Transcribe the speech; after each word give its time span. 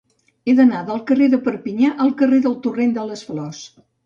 He 0.45 0.53
d'anar 0.59 0.79
del 0.87 1.03
carrer 1.11 1.27
de 1.33 1.39
Perpinyà 1.49 1.93
al 2.07 2.15
carrer 2.23 2.41
del 2.47 2.57
Torrent 2.65 2.97
de 2.97 3.05
les 3.13 3.23
Flors. 3.31 3.63